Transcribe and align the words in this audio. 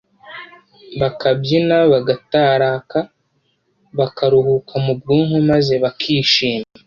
bakabyina 1.01 1.75
bagataraka, 1.91 2.99
bakaruhuka 3.99 4.73
mu 4.85 4.93
bwonko, 4.99 5.37
maze 5.51 5.73
bakishima. 5.83 6.65